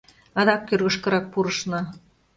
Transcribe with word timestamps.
Адак 0.39 0.61
кӧргышкырак 0.67 1.25
пурышна. 1.33 1.81